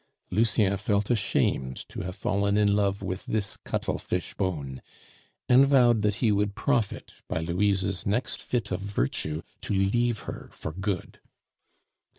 Lucien 0.31 0.75
felt 0.77 1.11
ashamed 1.11 1.87
to 1.87 2.01
have 2.01 2.15
fallen 2.15 2.57
in 2.57 2.75
love 2.75 3.03
with 3.03 3.23
this 3.27 3.55
cuttle 3.57 3.99
fish 3.99 4.33
bone, 4.33 4.81
and 5.47 5.67
vowed 5.67 6.01
that 6.01 6.15
he 6.15 6.31
would 6.31 6.55
profit 6.55 7.11
by 7.27 7.39
Louise's 7.39 8.03
next 8.03 8.41
fit 8.41 8.71
of 8.71 8.79
virtue 8.81 9.43
to 9.61 9.75
leave 9.75 10.21
her 10.21 10.49
for 10.53 10.71
good. 10.71 11.19